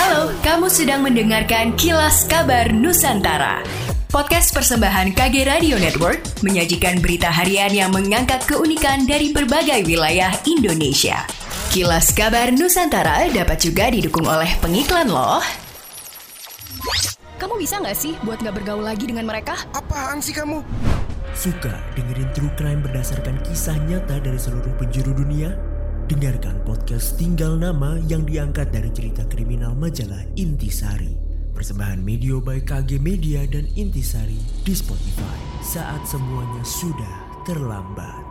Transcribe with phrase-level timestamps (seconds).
[0.00, 3.60] Halo, kamu sedang mendengarkan Kilas Kabar Nusantara.
[4.08, 11.28] Podcast persembahan KG Radio Network menyajikan berita harian yang mengangkat keunikan dari berbagai wilayah Indonesia.
[11.68, 15.44] Kilas Kabar Nusantara dapat juga didukung oleh pengiklan loh.
[17.36, 19.52] Kamu bisa nggak sih buat nggak bergaul lagi dengan mereka?
[19.76, 20.64] Apaan sih kamu?
[21.36, 25.52] Suka dengerin true crime berdasarkan kisah nyata dari seluruh penjuru dunia?
[26.10, 31.14] Dengarkan podcast Tinggal Nama yang diangkat dari cerita kriminal majalah Intisari.
[31.54, 37.14] Persembahan Media by KG Media dan Intisari di Spotify saat semuanya sudah
[37.46, 38.26] terlambat.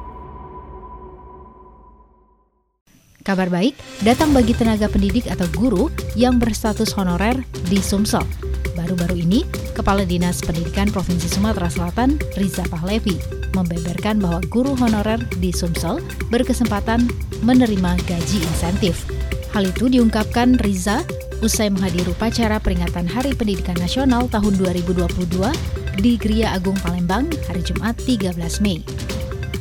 [3.23, 5.87] Kabar baik datang bagi tenaga pendidik atau guru
[6.19, 7.39] yang berstatus honorer
[7.71, 8.27] di Sumsel.
[8.75, 13.15] Baru-baru ini, Kepala Dinas Pendidikan Provinsi Sumatera Selatan, Riza Pahlevi,
[13.55, 17.07] membeberkan bahwa guru honorer di Sumsel berkesempatan
[17.41, 19.07] menerima gaji insentif.
[19.55, 21.01] Hal itu diungkapkan Riza
[21.39, 27.95] usai menghadiri upacara peringatan Hari Pendidikan Nasional tahun 2022 di Gria Agung Palembang hari Jumat
[28.03, 28.83] 13 Mei.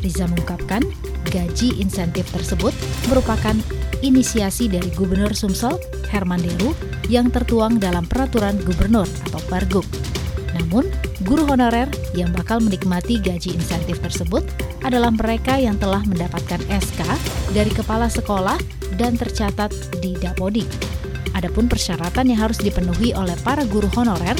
[0.03, 0.83] Riza mengungkapkan
[1.29, 2.71] gaji insentif tersebut
[3.11, 3.55] merupakan
[4.01, 5.79] inisiasi dari Gubernur Sumsel,
[6.11, 6.75] Herman Deru,
[7.11, 9.87] yang tertuang dalam Peraturan Gubernur atau Pergub.
[10.57, 10.89] Namun,
[11.29, 14.47] guru honorer yang bakal menikmati gaji insentif tersebut
[14.87, 17.05] adalah mereka yang telah mendapatkan SK
[17.53, 18.57] dari kepala sekolah
[18.97, 20.69] dan tercatat di Dapodik.
[21.37, 24.35] Adapun persyaratan yang harus dipenuhi oleh para guru honorer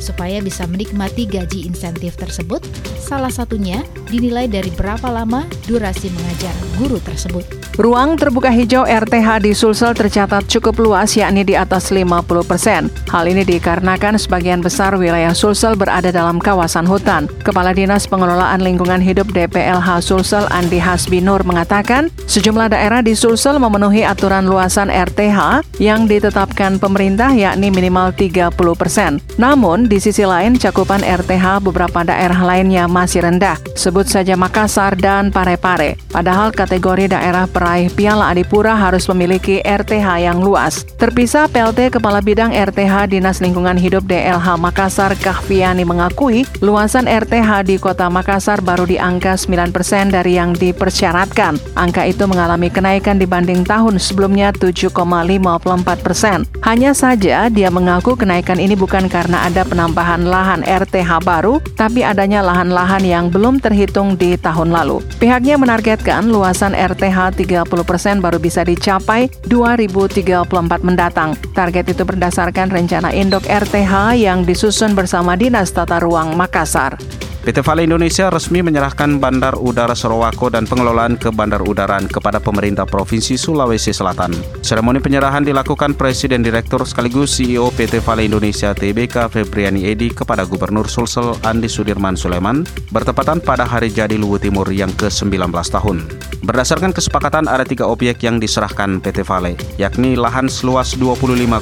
[0.00, 2.64] supaya bisa menikmati gaji insentif tersebut,
[2.96, 7.59] salah satunya dinilai dari berapa lama durasi mengajar guru tersebut.
[7.80, 12.92] Ruang terbuka hijau RTH di Sulsel tercatat cukup luas yakni di atas 50 persen.
[13.08, 17.24] Hal ini dikarenakan sebagian besar wilayah Sulsel berada dalam kawasan hutan.
[17.40, 23.56] Kepala Dinas Pengelolaan Lingkungan Hidup DPLH Sulsel Andi Hasbi Nur mengatakan sejumlah daerah di Sulsel
[23.56, 29.24] memenuhi aturan luasan RTH yang ditetapkan pemerintah yakni minimal 30 persen.
[29.40, 33.56] Namun di sisi lain cakupan RTH beberapa daerah lainnya masih rendah.
[33.72, 35.96] Sebut saja Makassar dan Parepare.
[36.12, 40.82] Padahal kategori daerah peraih Piala Adipura harus memiliki RTH yang luas.
[40.98, 47.78] Terpisah PLT Kepala Bidang RTH Dinas Lingkungan Hidup DLH Makassar Kahviani mengakui luasan RTH di
[47.78, 49.70] Kota Makassar baru di angka 9%
[50.10, 51.78] dari yang dipersyaratkan.
[51.78, 56.50] Angka itu mengalami kenaikan dibanding tahun sebelumnya 7,54%.
[56.66, 62.42] Hanya saja dia mengaku kenaikan ini bukan karena ada penambahan lahan RTH baru, tapi adanya
[62.42, 65.06] lahan-lahan yang belum terhitung di tahun lalu.
[65.22, 71.36] Pihaknya menargetkan luasan RTH 30% baru bisa dicapai 2034 mendatang.
[71.52, 76.96] Target itu berdasarkan rencana induk RTH yang disusun bersama Dinas Tata Ruang Makassar.
[77.40, 82.84] PT Vale Indonesia resmi menyerahkan Bandar Udara Sorowako dan pengelolaan ke Bandar Udaraan kepada pemerintah
[82.84, 84.36] Provinsi Sulawesi Selatan.
[84.60, 90.84] Seremoni penyerahan dilakukan Presiden Direktur sekaligus CEO PT Vale Indonesia TBK Febriani Edi kepada Gubernur
[90.84, 92.60] Sulsel Andi Sudirman Sulaiman
[92.92, 96.04] bertepatan pada hari jadi Luwu Timur yang ke-19 tahun.
[96.44, 101.56] Berdasarkan kesepakatan ada tiga objek yang diserahkan PT Vale, yakni lahan seluas 25,4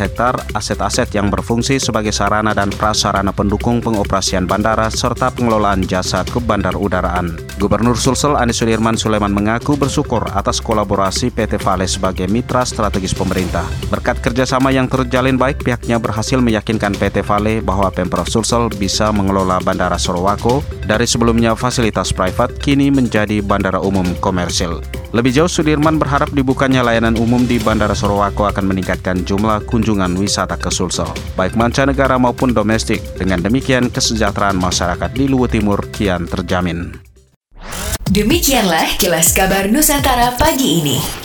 [0.00, 6.42] hektar, aset-aset yang berfungsi sebagai sarana dan prasarana pendukung pengoperasian bandara serta pengelolaan jasa ke
[6.42, 7.38] bandar udaraan.
[7.62, 13.62] Gubernur Sulsel Anies Sudirman Sulaiman mengaku bersyukur atas kolaborasi PT Vale sebagai mitra strategis pemerintah.
[13.94, 19.62] Berkat kerjasama yang terjalin baik, pihaknya berhasil meyakinkan PT Vale bahwa Pemprov Sulsel bisa mengelola
[19.62, 24.82] Bandara Sorowako dari sebelumnya fasilitas privat kini menjadi bandara umum komersil.
[25.14, 30.58] Lebih jauh, Sudirman berharap dibukanya layanan umum di Bandara Sorowako akan meningkatkan jumlah kunjungan wisata
[30.58, 31.06] ke Sulsel,
[31.38, 32.98] baik mancanegara maupun domestik.
[33.14, 36.98] Dengan demikian, kesejahteraan masyarakat di Luwu Timur kian terjamin.
[38.10, 41.23] Demikianlah kilas kabar Nusantara pagi ini.